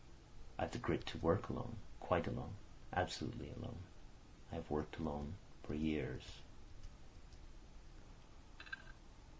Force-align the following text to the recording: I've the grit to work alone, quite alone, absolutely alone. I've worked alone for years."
I've 0.57 0.71
the 0.71 0.79
grit 0.79 1.05
to 1.05 1.19
work 1.19 1.47
alone, 1.47 1.75
quite 1.99 2.25
alone, 2.25 2.55
absolutely 2.91 3.49
alone. 3.51 3.77
I've 4.51 4.71
worked 4.71 4.97
alone 4.97 5.35
for 5.61 5.75
years." 5.75 6.41